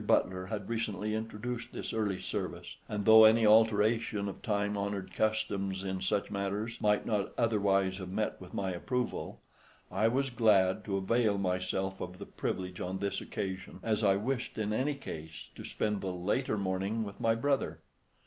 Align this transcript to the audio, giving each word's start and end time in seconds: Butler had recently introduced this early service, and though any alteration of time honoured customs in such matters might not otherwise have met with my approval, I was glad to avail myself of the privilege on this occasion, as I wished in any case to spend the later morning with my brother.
Butler 0.07 0.47
had 0.47 0.67
recently 0.67 1.13
introduced 1.13 1.71
this 1.73 1.93
early 1.93 2.19
service, 2.19 2.77
and 2.89 3.05
though 3.05 3.23
any 3.23 3.45
alteration 3.45 4.27
of 4.27 4.41
time 4.41 4.75
honoured 4.75 5.13
customs 5.13 5.83
in 5.83 6.01
such 6.01 6.31
matters 6.31 6.81
might 6.81 7.05
not 7.05 7.31
otherwise 7.37 7.99
have 7.99 8.09
met 8.09 8.41
with 8.41 8.51
my 8.51 8.71
approval, 8.71 9.41
I 9.91 10.07
was 10.07 10.31
glad 10.31 10.83
to 10.85 10.97
avail 10.97 11.37
myself 11.37 12.01
of 12.01 12.17
the 12.17 12.25
privilege 12.25 12.81
on 12.81 12.97
this 12.97 13.21
occasion, 13.21 13.79
as 13.83 14.03
I 14.03 14.15
wished 14.15 14.57
in 14.57 14.73
any 14.73 14.95
case 14.95 15.49
to 15.53 15.63
spend 15.63 16.01
the 16.01 16.11
later 16.11 16.57
morning 16.57 17.03
with 17.03 17.19
my 17.19 17.35
brother. 17.35 17.77